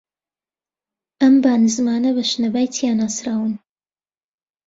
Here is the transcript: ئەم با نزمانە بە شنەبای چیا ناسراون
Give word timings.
ئەم 1.21 1.33
با 1.43 1.53
نزمانە 1.63 2.11
بە 2.15 2.23
شنەبای 2.31 2.67
چیا 2.75 2.91
ناسراون 2.99 3.53